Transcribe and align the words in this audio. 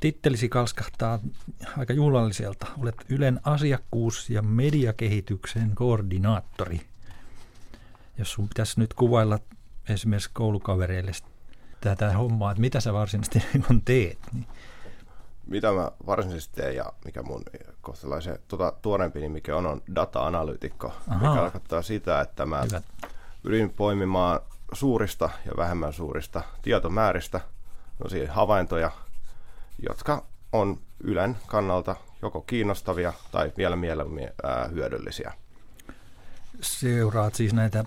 tittelisi 0.00 0.48
kalskahtaa 0.48 1.18
aika 1.78 1.92
juhlalliselta. 1.92 2.66
Olet 2.78 2.94
Ylen 3.08 3.40
asiakkuus- 3.44 4.30
ja 4.30 4.42
mediakehityksen 4.42 5.72
koordinaattori. 5.74 6.80
Jos 8.18 8.32
sun 8.32 8.48
pitäisi 8.48 8.80
nyt 8.80 8.94
kuvailla 8.94 9.38
esimerkiksi 9.88 10.30
koulukavereille 10.32 11.12
tätä 11.80 12.12
hommaa, 12.12 12.50
että 12.50 12.60
mitä 12.60 12.80
sä 12.80 12.92
varsinaisesti 12.92 13.42
niin 13.68 13.82
teet, 13.84 14.18
niin 14.32 14.46
mitä 15.48 15.72
mä 15.72 15.90
varsinaisesti 16.06 16.56
teen 16.56 16.76
ja 16.76 16.92
mikä 17.04 17.22
mun 17.22 17.42
kohtalaisen 17.80 18.38
tuota, 18.48 18.72
tuorempi 18.82 19.20
nimi 19.20 19.42
on, 19.54 19.66
on 19.66 19.82
data-analyytikko, 19.94 20.92
mikä 21.14 21.34
tarkoittaa 21.34 21.82
sitä, 21.82 22.20
että 22.20 22.46
mä 22.46 22.62
Hyvä. 22.62 22.82
pyrin 23.42 23.70
poimimaan 23.70 24.40
suurista 24.72 25.30
ja 25.46 25.52
vähemmän 25.56 25.92
suurista 25.92 26.42
tietomääristä 26.62 27.40
havaintoja, 28.28 28.90
jotka 29.88 30.26
on 30.52 30.80
Ylen 31.04 31.36
kannalta 31.46 31.96
joko 32.22 32.40
kiinnostavia 32.40 33.12
tai 33.32 33.52
vielä 33.56 33.76
mieluummin 33.76 34.30
ää, 34.42 34.68
hyödyllisiä. 34.68 35.32
Seuraat 36.60 37.34
siis 37.34 37.52
näitä 37.52 37.84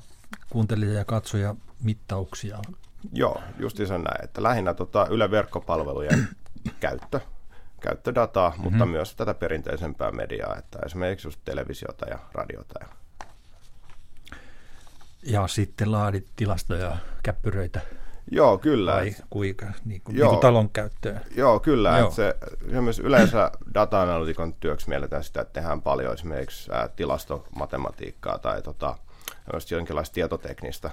kuuntelijoja 0.50 1.00
ja 1.00 1.06
katsoja 1.06 1.56
mittauksia. 1.84 2.60
Joo, 3.14 3.42
justiinsa 3.60 3.98
näin, 3.98 4.24
että 4.24 4.44
lähinnä 4.44 4.74
tota 4.74 5.08
Yle 5.10 5.32
verkkopalvelujen 5.32 6.28
käyttö 6.80 7.20
käyttödataa, 7.82 8.50
mm-hmm. 8.50 8.64
mutta 8.64 8.86
myös 8.86 9.16
tätä 9.16 9.34
perinteisempää 9.34 10.12
mediaa, 10.12 10.58
että 10.58 10.80
esimerkiksi 10.86 11.28
just 11.28 11.40
televisiota 11.46 12.06
ja 12.06 12.20
radiota. 12.34 12.80
Ja, 12.80 12.88
ja 15.24 15.48
sitten 15.48 15.92
laadit 15.92 16.28
tilastoja, 16.36 16.98
käppyröitä. 17.24 17.82
Joo, 18.32 18.58
kyllä. 18.58 18.94
Vai 18.94 19.16
kuinka, 19.30 19.66
niin 19.86 20.02
kuin, 20.02 20.18
Joo. 20.18 20.26
Niin 20.26 20.30
kuin 20.30 20.42
talon 20.42 20.70
käyttöön. 20.70 21.22
Joo, 21.36 21.60
kyllä. 21.60 21.98
Joo. 21.98 22.12
se, 22.12 22.36
yleensä 23.04 23.52
data-analytikon 23.74 24.54
työksi 24.54 24.90
mielletään 24.90 25.24
sitä, 25.24 25.42
että 25.42 25.54
tehdään 25.54 25.82
paljon 25.82 26.14
esimerkiksi 26.14 26.72
ää, 26.72 26.88
tilastomatematiikkaa 26.88 28.38
tai 28.38 28.62
tota, 28.62 28.98
jonkinlaista 29.72 30.14
tietoteknistä 30.14 30.92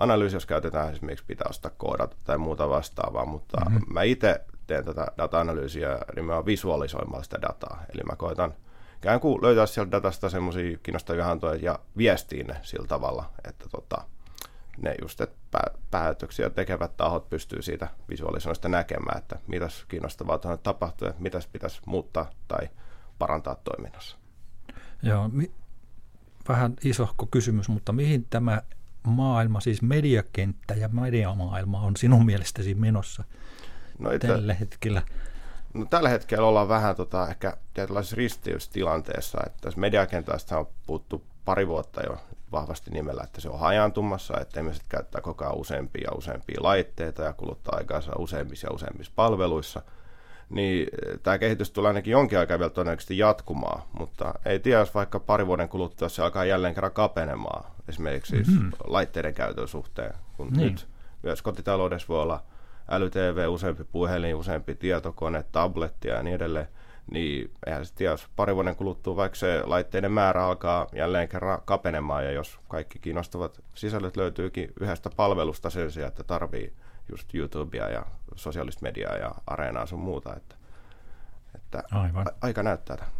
analyysi, 0.00 0.36
jos 0.36 0.46
käytetään 0.46 0.92
esimerkiksi 0.92 1.24
pitää 1.24 1.46
ostaa 1.50 1.70
koodata 1.76 2.16
tai 2.24 2.38
muuta 2.38 2.68
vastaavaa, 2.68 3.24
mutta 3.24 3.60
mm-hmm. 3.60 3.94
mä 3.94 4.02
itse 4.02 4.40
teen 4.66 4.84
tätä 4.84 5.06
data-analyysiä 5.18 5.98
nimenomaan 6.16 6.46
visualisoimalla 6.46 7.22
sitä 7.22 7.42
dataa. 7.42 7.82
Eli 7.94 8.02
mä 8.02 8.16
koitan 8.16 8.54
ikään 8.96 9.20
kuin 9.20 9.42
löytää 9.42 9.66
sieltä 9.66 9.92
datasta 9.92 10.28
semmoisia 10.28 10.78
kiinnostavia 10.82 11.24
hantoja 11.24 11.60
ja 11.62 11.78
viestiin 11.96 12.46
ne 12.46 12.56
sillä 12.62 12.86
tavalla, 12.86 13.30
että 13.48 13.64
tota, 13.70 14.02
ne 14.82 14.94
just, 15.02 15.20
että 15.20 15.60
päätöksiä 15.90 16.50
tekevät 16.50 16.96
tahot 16.96 17.30
pystyy 17.30 17.62
siitä 17.62 17.88
visualisoinnista 18.08 18.68
näkemään, 18.68 19.18
että 19.18 19.38
mitäs 19.46 19.84
kiinnostavaa 19.88 20.38
tuonne 20.38 20.58
tapahtuu 20.62 21.08
ja 21.08 21.14
mitäs 21.18 21.46
pitäisi 21.46 21.80
muuttaa 21.86 22.30
tai 22.48 22.68
parantaa 23.18 23.54
toiminnassa. 23.54 24.16
Joo, 25.02 25.28
mi- 25.28 25.52
vähän 26.48 26.76
isohko 26.84 27.26
kysymys, 27.26 27.68
mutta 27.68 27.92
mihin 27.92 28.26
tämä 28.30 28.62
maailma, 29.02 29.60
siis 29.60 29.82
mediakenttä 29.82 30.74
ja 30.74 30.88
mediamaailma 30.88 31.80
on 31.80 31.96
sinun 31.96 32.26
mielestäsi 32.26 32.74
menossa 32.74 33.24
no 33.98 34.10
itse, 34.10 34.28
tällä 34.28 34.54
hetkellä? 34.54 35.02
No, 35.74 35.84
tällä 35.84 36.08
hetkellä 36.08 36.48
ollaan 36.48 36.68
vähän 36.68 36.96
tota, 36.96 37.28
ehkä 37.28 37.56
tietynlaisessa 37.74 38.16
ristiystilanteessa, 38.16 39.38
että 39.46 39.58
tässä 39.60 39.80
mediakentästä 39.80 40.58
on 40.58 40.68
puhuttu 40.86 41.24
pari 41.44 41.68
vuotta 41.68 42.02
jo 42.02 42.20
vahvasti 42.52 42.90
nimellä, 42.90 43.22
että 43.24 43.40
se 43.40 43.48
on 43.48 43.58
hajantumassa, 43.58 44.40
että 44.40 44.60
ihmiset 44.60 44.84
käyttää 44.88 45.20
koko 45.20 45.44
ajan 45.44 45.56
useampia 45.56 46.04
ja 46.04 46.16
useampia 46.16 46.62
laitteita 46.62 47.22
ja 47.22 47.32
kuluttaa 47.32 47.76
aikaansa 47.76 48.12
useammissa 48.18 48.66
ja 48.66 48.74
useammissa 48.74 49.12
palveluissa– 49.16 49.82
niin 50.50 50.88
eh, 51.06 51.18
tämä 51.22 51.38
kehitys 51.38 51.70
tulee 51.70 51.88
ainakin 51.88 52.10
jonkin 52.10 52.38
aikaa 52.38 52.58
vielä 52.58 52.70
todennäköisesti 52.70 53.18
jatkumaan, 53.18 53.82
mutta 53.98 54.34
ei 54.44 54.58
tiedä, 54.58 54.78
jos 54.78 54.94
vaikka 54.94 55.20
pari 55.20 55.46
vuoden 55.46 55.68
kuluttua 55.68 56.08
se 56.08 56.22
alkaa 56.22 56.44
jälleen 56.44 56.74
kerran 56.74 56.92
kapenemaan, 56.92 57.64
esimerkiksi 57.88 58.36
mm-hmm. 58.36 58.70
laitteiden 58.86 59.34
käytön 59.34 59.68
suhteen, 59.68 60.14
kun 60.36 60.48
niin. 60.48 60.60
nyt 60.60 60.88
myös 61.22 61.42
kotitaloudessa 61.42 62.08
voi 62.08 62.22
olla 62.22 62.42
äly-TV, 62.90 63.48
useampi 63.48 63.84
puhelin, 63.84 64.34
useampi 64.34 64.74
tietokone, 64.74 65.44
tablettia 65.52 66.14
ja 66.14 66.22
niin 66.22 66.36
edelleen, 66.36 66.68
niin 67.10 67.50
eihän 67.66 67.86
se 67.86 67.94
tiedä, 67.94 68.12
jos 68.12 68.28
pari 68.36 68.54
vuoden 68.54 68.76
kuluttua 68.76 69.16
vaikka 69.16 69.36
se 69.36 69.62
laitteiden 69.64 70.12
määrä 70.12 70.44
alkaa 70.44 70.86
jälleen 70.92 71.28
kerran 71.28 71.62
kapenemaan, 71.64 72.24
ja 72.24 72.32
jos 72.32 72.60
kaikki 72.68 72.98
kiinnostavat 72.98 73.60
sisällöt 73.74 74.16
löytyykin 74.16 74.72
yhdestä 74.80 75.10
palvelusta 75.16 75.70
sen 75.70 75.92
sijaan, 75.92 76.08
että 76.08 76.22
tarvii 76.22 76.72
just 77.10 77.34
YouTubea 77.34 77.88
ja 77.88 78.06
sosiaalista 78.34 78.82
mediaa 78.82 79.16
ja 79.16 79.34
areenaa 79.46 79.86
sun 79.86 80.00
muuta, 80.00 80.36
että, 80.36 80.54
että 81.54 81.82
Aivan. 81.90 82.28
A- 82.28 82.32
aika 82.40 82.62
näyttää 82.62 82.96
tämän. 82.96 83.12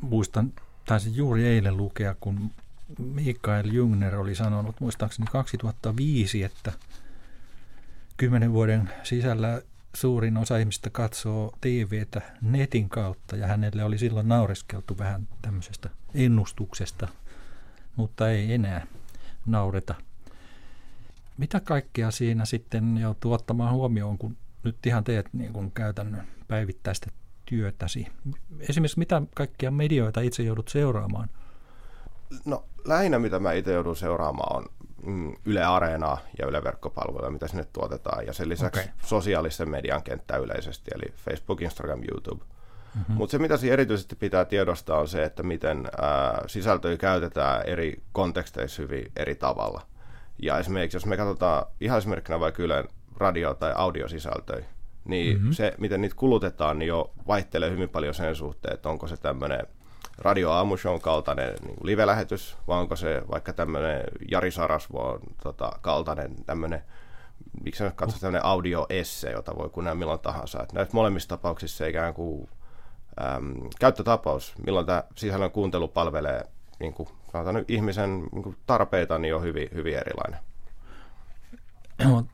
Muistan, 0.00 0.52
taisin 0.86 1.16
juuri 1.16 1.46
eilen 1.46 1.76
lukea, 1.76 2.14
kun 2.20 2.50
Mikael 2.98 3.72
Jungner 3.72 4.16
oli 4.16 4.34
sanonut, 4.34 4.80
muistaakseni 4.80 5.26
2005, 5.32 6.42
että 6.42 6.72
kymmenen 8.16 8.52
vuoden 8.52 8.90
sisällä 9.02 9.62
suurin 9.94 10.36
osa 10.36 10.58
ihmistä 10.58 10.90
katsoo 10.90 11.52
TVtä 11.60 12.22
netin 12.42 12.88
kautta 12.88 13.36
ja 13.36 13.46
hänelle 13.46 13.84
oli 13.84 13.98
silloin 13.98 14.28
naureskeltu 14.28 14.98
vähän 14.98 15.28
tämmöisestä 15.42 15.90
ennustuksesta, 16.14 17.08
mutta 17.96 18.30
ei 18.30 18.52
enää 18.52 18.86
naureta. 19.46 19.94
Mitä 21.38 21.60
kaikkea 21.60 22.10
siinä 22.10 22.44
sitten 22.44 22.98
joutuu 22.98 23.32
ottamaan 23.32 23.74
huomioon, 23.74 24.18
kun 24.18 24.36
nyt 24.62 24.86
ihan 24.86 25.04
teet 25.04 25.28
niin 25.32 25.52
kuin 25.52 25.70
käytännön 25.70 26.26
päivittäistä 26.48 27.10
työtäsi? 27.44 28.06
Esimerkiksi 28.60 28.98
mitä 28.98 29.22
kaikkia 29.34 29.70
medioita 29.70 30.20
itse 30.20 30.42
joudut 30.42 30.68
seuraamaan? 30.68 31.28
No 32.44 32.64
lähinnä 32.84 33.18
mitä 33.18 33.38
mä 33.38 33.52
itse 33.52 33.72
joudun 33.72 33.96
seuraamaan 33.96 34.56
on 34.56 34.68
Yle 35.44 35.64
Areenaa 35.64 36.18
ja 36.38 36.46
Yle 36.46 36.64
Verkkopalveluja, 36.64 37.30
mitä 37.30 37.48
sinne 37.48 37.64
tuotetaan, 37.72 38.26
ja 38.26 38.32
sen 38.32 38.48
lisäksi 38.48 38.80
okay. 38.80 38.92
sosiaalisen 39.04 39.68
median 39.68 40.02
kenttä 40.02 40.36
yleisesti, 40.36 40.90
eli 40.94 41.12
Facebook, 41.16 41.62
Instagram, 41.62 42.00
YouTube. 42.12 42.44
Mm-hmm. 42.44 43.14
Mutta 43.14 43.30
se, 43.30 43.38
mitä 43.38 43.56
siinä 43.56 43.72
erityisesti 43.72 44.16
pitää 44.16 44.44
tiedostaa, 44.44 44.98
on 44.98 45.08
se, 45.08 45.24
että 45.24 45.42
miten 45.42 45.88
ää, 46.00 46.42
sisältöjä 46.46 46.96
käytetään 46.96 47.62
eri 47.66 48.02
konteksteissa 48.12 48.82
hyvin 48.82 49.12
eri 49.16 49.34
tavalla. 49.34 49.82
Ja 50.38 50.58
esimerkiksi, 50.58 50.96
jos 50.96 51.06
me 51.06 51.16
katsotaan 51.16 51.66
ihan 51.80 51.98
esimerkkinä 51.98 52.40
vaikka 52.40 52.62
Ylen 52.62 52.88
radio- 53.16 53.54
tai 53.54 53.72
audiosisältöjä, 53.76 54.64
niin 55.04 55.36
mm-hmm. 55.36 55.52
se, 55.52 55.74
miten 55.78 56.00
niitä 56.00 56.16
kulutetaan, 56.16 56.78
niin 56.78 56.88
jo 56.88 57.12
vaihtelee 57.26 57.70
hyvin 57.70 57.88
paljon 57.88 58.14
sen 58.14 58.34
suhteen, 58.34 58.74
että 58.74 58.88
onko 58.88 59.06
se 59.06 59.16
tämmöinen 59.16 59.66
radio 60.18 60.50
aamushown 60.50 61.00
kaltainen 61.00 61.54
niin 61.64 61.76
live-lähetys, 61.82 62.56
vai 62.68 62.78
onko 62.78 62.96
se 62.96 63.22
vaikka 63.30 63.52
tämmöinen 63.52 64.04
Jari 64.30 64.50
Sarasvuon 64.50 65.20
tota, 65.42 65.72
kaltainen 65.80 66.44
tämmöinen 66.44 66.82
miksi 67.64 67.84
se 67.84 67.92
katsotaan 67.96 68.20
tämmöinen 68.20 68.44
audio-esse, 68.44 69.30
jota 69.30 69.56
voi 69.56 69.68
kuunnella 69.68 69.98
milloin 69.98 70.20
tahansa. 70.20 70.62
Että 70.62 70.74
näissä 70.74 70.94
molemmissa 70.94 71.28
tapauksissa 71.28 71.86
ikään 71.86 72.14
kuin 72.14 72.48
äm, 73.22 73.54
käyttötapaus, 73.80 74.54
milloin 74.66 74.86
tämä 74.86 75.04
sisällön 75.16 75.50
kuuntelu 75.50 75.88
palvelee 75.88 76.44
niin 76.80 76.94
kuin, 76.94 77.08
nyt 77.52 77.70
ihmisen 77.70 78.28
niin 78.32 78.42
kuin 78.42 78.56
tarpeita, 78.66 79.18
niin 79.18 79.34
on 79.34 79.42
hyvin, 79.42 79.68
hyvin 79.74 79.96
erilainen. 79.96 80.40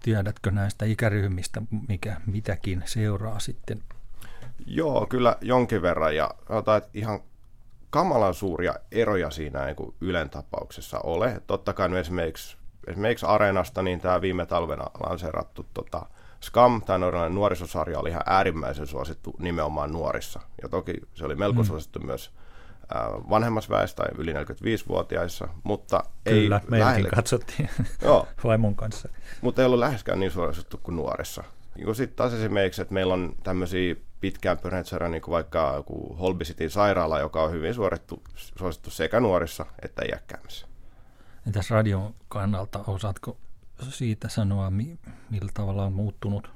Tiedätkö 0.03 0.51
näistä 0.51 0.85
ikäryhmistä, 0.85 1.63
mikä 1.89 2.21
mitäkin 2.27 2.83
seuraa 2.87 3.39
sitten? 3.39 3.83
Joo, 4.67 5.07
kyllä 5.07 5.37
jonkin 5.41 5.83
verran. 5.83 6.17
Ja 6.17 6.31
otan, 6.49 6.79
että 6.79 6.91
ihan 6.95 7.21
kamalan 7.91 8.35
suuria 8.35 8.75
eroja 8.93 9.31
siinä 9.31 9.65
niin 9.65 9.77
kuin 9.77 9.95
Ylen 10.01 10.31
tapauksessa 10.31 11.01
ole. 11.05 11.43
Totta 11.47 11.73
kai 11.73 11.99
esimerkiksi, 11.99 12.57
esimerkiksi 12.87 13.27
Areenasta, 13.27 13.83
niin 13.83 14.01
tämä 14.01 14.21
viime 14.21 14.47
talvena 14.47 14.85
lanseerattu 15.01 15.67
tota, 15.75 16.07
Scam, 16.43 16.83
tämä 16.83 16.99
norjalainen 16.99 17.35
nuorisosarja, 17.35 17.99
oli 17.99 18.09
ihan 18.09 18.23
äärimmäisen 18.27 18.87
suosittu 18.87 19.35
nimenomaan 19.39 19.93
nuorissa. 19.93 20.41
Ja 20.63 20.69
toki 20.69 20.95
se 21.15 21.25
oli 21.25 21.35
melko 21.35 21.63
mm. 21.63 21.67
suosittu 21.67 21.99
myös 22.01 22.31
vanhemmassa 23.31 23.71
väessä 23.71 23.97
tai 23.97 24.09
yli 24.19 24.33
45-vuotiaissa, 24.33 25.49
mutta 25.63 26.05
Kyllä, 26.25 26.57
ei 26.57 26.71
meidänkin 26.71 26.81
lähelle... 26.81 27.09
katsottiin 27.09 27.71
Joo. 28.03 28.29
vaimon 28.45 28.75
kanssa. 28.75 29.09
Mutta 29.41 29.63
ei 29.63 29.67
ollut 29.67 29.79
läheskään 29.79 30.21
niin 30.21 30.31
suosittu 30.31 30.81
kuin 30.83 30.97
nuorissa. 30.97 31.45
Niin 31.79 31.95
sitten 31.95 32.17
taas 32.17 32.33
esimerkiksi, 32.33 32.83
että 32.83 32.95
meillä 32.95 33.15
on 33.15 33.35
tämmöisiä 33.43 33.97
pitkään 34.21 34.59
pyörineet 34.59 34.87
niin 35.11 35.23
kuin 35.23 35.33
vaikka 35.33 35.73
joku 35.77 36.17
Holby 36.21 36.45
City 36.45 36.71
sairaala, 36.71 37.19
joka 37.19 37.43
on 37.43 37.53
hyvin 37.53 37.75
suorittu, 37.75 38.23
suosittu 38.35 38.91
sekä 38.91 39.21
nuorissa 39.21 39.67
että 39.83 40.03
iäkkäämmissä. 40.09 40.67
Entäs 41.47 41.71
radion 41.71 42.15
kannalta, 42.29 42.85
osaatko 42.87 43.37
siitä 43.89 44.29
sanoa, 44.29 44.71
millä 45.31 45.51
tavalla 45.55 45.85
on 45.85 45.93
muuttunut 45.93 46.51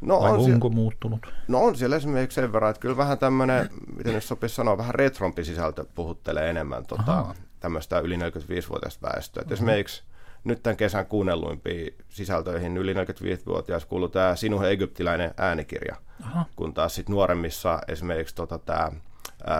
No 0.00 0.20
Vai 0.20 0.30
on 0.30 0.38
onko 0.38 0.68
sie- 0.68 0.74
muuttunut? 0.74 1.26
No 1.48 1.62
on 1.62 1.76
siellä 1.76 1.96
esimerkiksi 1.96 2.34
sen 2.34 2.52
verran, 2.52 2.70
että 2.70 2.80
kyllä 2.80 2.96
vähän 2.96 3.18
tämmöinen, 3.18 3.70
miten 3.96 4.14
nyt 4.14 4.24
sopisi 4.24 4.54
sanoa, 4.54 4.78
vähän 4.78 4.94
retrompi 4.94 5.44
sisältö 5.44 5.84
puhuttelee 5.94 6.50
enemmän 6.50 6.86
tota, 6.86 7.34
tämmöistä 7.60 7.98
yli 7.98 8.16
45-vuotiaista 8.16 9.08
väestöä. 9.08 9.44
Esimerkiksi 9.50 10.02
nyt 10.44 10.62
tämän 10.62 10.76
kesän 10.76 11.06
kuunnelluimpiin 11.06 11.94
sisältöihin 12.08 12.76
yli 12.76 12.94
45-vuotias 12.94 13.84
kuuluu 13.84 14.08
tämä 14.08 14.36
Sinun 14.36 14.68
egyptiläinen 14.68 15.34
äänikirja, 15.36 15.96
Aha. 16.22 16.44
kun 16.56 16.74
taas 16.74 16.94
sit 16.94 17.08
nuoremmissa 17.08 17.78
esimerkiksi 17.88 18.34
tota, 18.34 18.58
tämä 18.58 18.92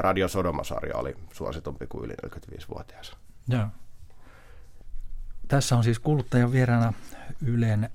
Radio 0.01 0.29
Sodoma-sarja 0.29 0.97
oli 0.97 1.17
suositumpi 1.33 1.87
kuin 1.87 2.05
yli 2.05 2.15
45-vuotias. 2.27 3.17
Joo. 3.49 3.67
Tässä 5.49 5.77
on 5.77 5.85
siis 5.85 5.99
kuluttajan 5.99 6.53
vieraana 6.53 6.93
Ylen 7.47 7.91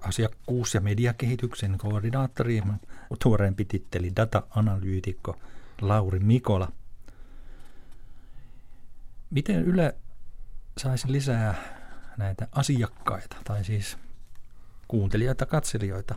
asiakkuus- 0.00 0.74
ja 0.74 0.80
mediakehityksen 0.80 1.78
koordinaattori, 1.78 2.62
tuoreempi 3.22 3.64
titteli 3.64 4.12
data-analyytikko 4.16 5.36
Lauri 5.80 6.18
Mikola. 6.18 6.72
Miten 9.30 9.62
Yle 9.64 9.94
saisi 10.78 11.12
lisää 11.12 11.54
näitä 12.16 12.48
asiakkaita, 12.52 13.36
tai 13.44 13.64
siis 13.64 13.98
kuuntelijoita, 14.88 15.46
katselijoita? 15.46 16.14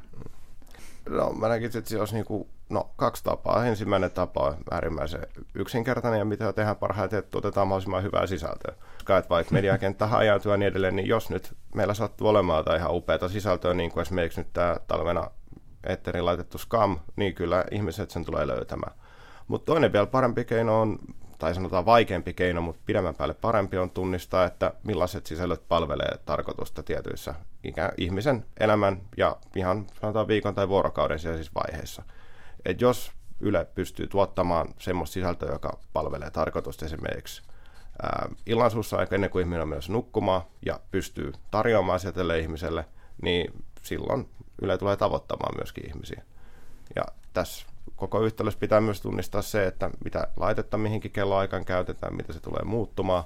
No 1.09 1.30
mä 1.30 1.48
näkisin, 1.48 1.80
että 1.80 1.89
se 1.89 2.00
olisi 2.00 2.13
niin 2.13 2.25
kuin, 2.25 2.50
no, 2.69 2.89
kaksi 2.95 3.24
tapaa. 3.24 3.65
Ensimmäinen 3.65 4.12
tapa 4.12 4.39
on 4.39 4.57
äärimmäisen 4.71 5.21
yksinkertainen 5.56 6.19
ja 6.19 6.25
mitä 6.25 6.54
tehdään 6.54 6.75
parhaiten, 6.75 7.19
että 7.19 7.31
tuotetaan 7.31 7.68
mahdollisimman 7.68 8.04
hyvää 8.04 8.27
sisältöä. 8.27 8.74
Että 9.00 9.30
vaikka 9.30 9.54
mediakenttä 9.54 10.07
hajautuu 10.07 10.51
ja 10.51 10.57
niin 10.57 10.68
edelleen, 10.68 10.95
niin 10.95 11.07
jos 11.07 11.30
nyt 11.30 11.56
meillä 11.75 11.94
sattuu 11.94 12.27
olemaan 12.27 12.59
jotain 12.59 12.80
ihan 12.80 12.95
upeata 12.95 13.30
sisältöä, 13.30 13.74
niin 13.74 13.92
kuin 13.92 14.01
esimerkiksi 14.01 14.42
nyt 14.42 14.54
tämä 14.54 14.75
talvena 14.88 15.31
Etterin 15.83 16.25
laitettu 16.25 16.57
Scam, 16.57 17.00
niin 17.15 17.36
kyllä 17.36 17.65
ihmiset 17.71 18.12
sen 18.12 18.25
tulee 18.25 18.48
löytämään. 18.48 18.94
Mutta 19.48 19.65
toinen 19.65 19.94
vielä 19.94 20.06
parempi 20.06 20.45
keino 20.45 20.81
on 20.81 21.00
tai 21.38 21.56
sanotaan 21.56 21.86
vaikeampi 21.86 22.34
keino, 22.34 22.62
mutta 22.62 22.81
pidemmän 22.86 23.16
päälle 23.16 23.34
parempi 23.34 23.78
on 23.78 23.89
tunnistaa, 23.89 24.45
että 24.45 24.74
millaiset 24.84 25.25
sisällöt 25.25 25.68
palvelee 25.68 26.18
tarkoitusta 26.25 26.84
tietyissä 26.84 27.36
ihmisen 27.98 28.45
elämän 28.60 29.01
ja 29.18 29.38
ihan 29.56 29.88
sanotaan 30.01 30.28
viikon 30.28 30.56
tai 30.56 30.69
vuorokauden 30.69 31.19
siis 31.19 31.56
vaiheissa. 31.56 32.04
Et 32.66 32.81
jos 32.81 33.12
Yle 33.39 33.66
pystyy 33.75 34.07
tuottamaan 34.07 34.68
semmoista 34.80 35.13
sisältöä, 35.13 35.51
joka 35.51 35.80
palvelee 35.94 36.31
tarkoitusta 36.31 36.86
esimerkiksi 36.86 37.42
ää, 38.04 38.30
illansuussa 38.45 38.98
aika 38.98 39.16
ennen 39.16 39.30
kuin 39.30 39.42
ihminen 39.42 39.62
on 39.62 39.68
myös 39.68 39.90
nukkumaan 39.90 40.42
ja 40.66 40.80
pystyy 40.92 41.33
tarjoamaan 41.51 42.00
sitä 42.00 42.12
tälle 42.12 42.40
ihmiselle, 42.40 42.86
niin 43.22 43.63
silloin 43.81 44.30
Yle 44.62 44.78
tulee 44.78 44.98
tavoittamaan 44.98 45.56
myöskin 45.57 45.88
ihmisiä. 45.88 46.24
Ja 46.95 47.04
tässä 47.33 47.68
koko 47.98 48.22
yhtälössä 48.22 48.60
pitää 48.60 48.82
myös 48.82 49.02
tunnistaa 49.02 49.42
se, 49.42 49.68
että 49.68 49.90
mitä 50.04 50.28
laitetta 50.36 50.78
mihinkin 50.78 51.12
kelloaikaan 51.12 51.66
käytetään, 51.66 52.16
mitä 52.16 52.34
se 52.34 52.40
tulee 52.40 52.64
muuttumaan 52.64 53.24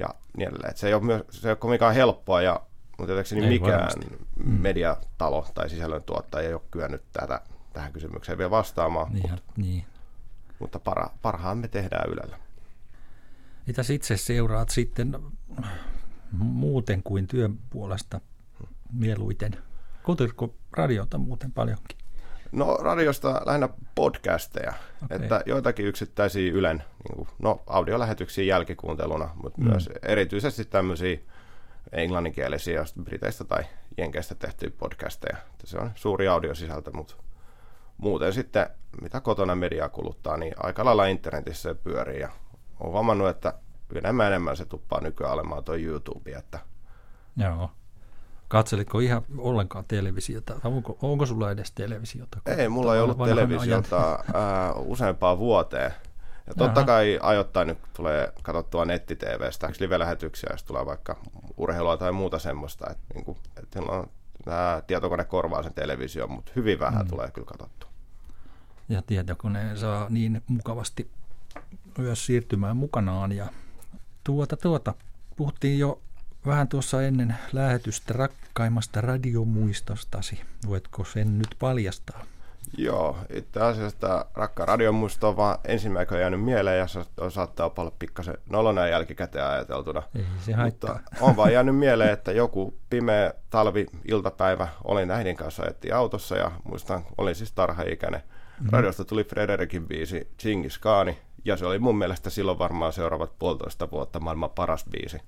ja 0.00 0.08
niin 0.36 0.48
edelleen. 0.48 0.76
se 0.76 0.86
ei 0.86 0.94
ole, 0.94 1.02
myös, 1.02 1.22
se 1.30 1.48
ei 1.48 1.50
ole 1.50 1.56
kovinkaan 1.56 1.94
helppoa, 1.94 2.42
ja, 2.42 2.60
mutta 2.98 3.12
tietysti 3.12 3.34
niin 3.34 3.48
mikään 3.48 3.72
varmasti. 3.72 4.06
Mm. 4.36 4.50
mediatalo 4.50 5.46
tai 5.54 5.70
sisällöntuottaja 5.70 6.48
ei 6.48 6.54
ole 6.54 6.62
kyennyt 6.70 7.02
tätä, 7.12 7.40
tähän 7.72 7.92
kysymykseen 7.92 8.38
vielä 8.38 8.50
vastaamaan. 8.50 9.12
Niin, 9.12 9.30
mutta, 9.30 9.52
niin. 9.56 9.84
mutta 10.58 10.78
para, 10.78 11.10
parhaan 11.22 11.58
me 11.58 11.68
tehdään 11.68 12.10
Ylellä. 12.10 12.38
Mitä 13.66 13.82
itse 13.92 14.16
seuraat 14.16 14.68
sitten 14.68 15.18
muuten 16.32 17.02
kuin 17.02 17.26
työn 17.26 17.58
puolesta 17.70 18.20
mieluiten? 18.92 19.56
Kuunteletko 20.02 20.54
radiota 20.72 21.18
muuten 21.18 21.52
paljonkin? 21.52 21.97
No 22.52 22.76
radiosta 22.76 23.40
lähinnä 23.46 23.68
podcasteja, 23.94 24.72
okay. 25.04 25.18
että 25.22 25.42
joitakin 25.46 25.86
yksittäisiä 25.86 26.52
Ylen 26.52 26.76
niin 26.78 27.16
kuin, 27.16 27.28
no, 27.38 27.62
audiolähetyksiä 27.66 28.44
jälkikuunteluna, 28.44 29.30
mutta 29.42 29.60
mm. 29.60 29.68
myös 29.68 29.90
erityisesti 30.02 30.64
tämmöisiä 30.64 31.18
englanninkielisiä 31.92 32.84
Briteistä 33.02 33.44
tai 33.44 33.64
Jenkeistä 33.96 34.34
tehtyjä 34.34 34.72
podcasteja. 34.78 35.36
Se 35.64 35.78
on 35.78 35.90
suuri 35.94 36.28
audiosisältö, 36.28 36.90
mutta 36.92 37.14
muuten 37.98 38.32
sitten, 38.32 38.66
mitä 39.02 39.20
kotona 39.20 39.54
mediaa 39.54 39.88
kuluttaa, 39.88 40.36
niin 40.36 40.54
aika 40.56 40.84
lailla 40.84 41.06
internetissä 41.06 41.68
se 41.68 41.74
pyörii. 41.74 42.20
Ja 42.20 42.28
olen 42.80 42.92
huomannut, 42.92 43.28
että 43.28 43.54
enemmän 43.94 44.26
enemmän 44.26 44.56
se 44.56 44.64
tuppaa 44.64 45.00
nykyään 45.00 45.32
olemaan 45.32 45.64
tuo 45.64 45.74
YouTube. 45.74 46.30
Että 46.30 46.58
Joo. 47.36 47.70
Katselitko 48.48 49.00
ihan 49.00 49.22
ollenkaan 49.38 49.84
televisiota? 49.88 50.60
Onko, 50.64 50.98
onko 51.02 51.26
sulla 51.26 51.50
edes 51.50 51.72
televisiota? 51.72 52.38
Ei, 52.46 52.68
mulla 52.68 52.94
ei 52.94 53.00
ollut 53.00 53.18
televisiota 53.24 54.24
useampaan 54.76 55.38
vuoteen. 55.38 55.92
Ja 56.46 56.54
totta 56.54 56.80
Aha. 56.80 56.86
kai 56.86 57.18
ajoittain 57.22 57.68
nyt 57.68 57.78
tulee 57.96 58.32
katsottua 58.42 58.84
netti-tvstä, 58.84 59.70
live-lähetyksiä, 59.80 60.48
jos 60.52 60.64
tulee 60.64 60.86
vaikka 60.86 61.16
urheilua 61.56 61.96
tai 61.96 62.12
muuta 62.12 62.38
semmoista. 62.38 62.90
Että, 62.90 63.14
niin 63.14 63.24
kuin, 63.24 63.38
että 63.56 63.80
on, 63.80 64.10
tämä 64.44 64.82
tietokone 64.86 65.24
korvaa 65.24 65.62
sen 65.62 65.74
television, 65.74 66.30
mutta 66.30 66.52
hyvin 66.56 66.80
vähän 66.80 67.04
mm. 67.04 67.08
tulee 67.08 67.30
kyllä 67.30 67.46
katsottua. 67.46 67.90
Ja 68.88 69.02
tietokone 69.02 69.76
saa 69.76 70.06
niin 70.10 70.42
mukavasti 70.46 71.10
myös 71.98 72.26
siirtymään 72.26 72.76
mukanaan. 72.76 73.32
Ja 73.32 73.46
tuota, 74.24 74.56
tuota, 74.56 74.94
puhuttiin 75.36 75.78
jo 75.78 76.00
vähän 76.48 76.68
tuossa 76.68 77.02
ennen 77.02 77.34
lähetystä 77.52 78.12
rakkaimmasta 78.12 79.00
radiomuistostasi. 79.00 80.40
Voitko 80.68 81.04
sen 81.04 81.38
nyt 81.38 81.56
paljastaa? 81.58 82.24
Joo, 82.78 83.18
itse 83.30 83.60
asiassa 83.60 83.98
tämä 84.00 84.24
rakka 84.34 84.66
radiomuisto 84.66 85.28
on 85.28 85.36
vaan 85.36 85.58
ensimmäisenä 85.64 86.20
jäänyt 86.20 86.44
mieleen 86.44 86.78
ja 86.78 86.86
se 86.86 87.00
saattaa 87.28 87.70
olla 87.76 87.92
pikkasen 87.98 88.34
nolona 88.50 88.86
jälkikäteen 88.86 89.46
ajateltuna. 89.46 90.02
Ei 90.16 90.24
se 90.40 90.52
haittaa. 90.52 90.94
Mutta 90.94 91.24
on 91.24 91.36
vaan 91.36 91.52
jäänyt 91.52 91.76
mieleen, 91.76 92.12
että 92.12 92.32
joku 92.32 92.74
pimeä 92.90 93.34
talvi-iltapäivä 93.50 94.68
olin 94.84 95.10
äidin 95.10 95.36
kanssa 95.36 95.62
ajettiin 95.62 95.94
autossa 95.94 96.36
ja 96.36 96.50
muistan, 96.64 97.04
olin 97.18 97.34
siis 97.34 97.52
tarha-ikäinen. 97.52 98.20
Mm-hmm. 98.20 98.70
Radiosta 98.72 99.04
tuli 99.04 99.24
Frederikin 99.24 99.88
biisi 99.88 100.28
Chingis 100.38 100.78
Khaani 100.78 101.18
ja 101.44 101.56
se 101.56 101.66
oli 101.66 101.78
mun 101.78 101.98
mielestä 101.98 102.30
silloin 102.30 102.58
varmaan 102.58 102.92
seuraavat 102.92 103.38
puolitoista 103.38 103.90
vuotta 103.90 104.20
maailman 104.20 104.50
paras 104.50 104.84
biisi. 104.90 105.20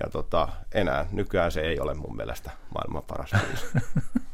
Ja 0.00 0.10
tota, 0.10 0.48
enää 0.72 1.06
nykyään 1.12 1.52
se 1.52 1.60
ei 1.60 1.80
ole 1.80 1.94
mun 1.94 2.16
mielestä 2.16 2.50
maailman 2.74 3.02
paras. 3.02 3.30